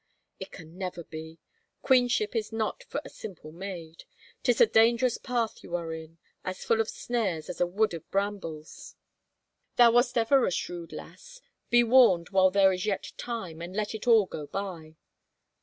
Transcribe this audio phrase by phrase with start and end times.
[0.39, 1.37] "It can never be.
[1.83, 4.05] Queenship is not for a simple maid.
[4.41, 8.09] Tis a dangerous path you are in, as full of snares as a wood of
[8.09, 8.95] brambles.
[9.75, 13.93] Thou wast ever a shrewd lass— be warned while there is yet time and let
[13.93, 14.95] it all go by.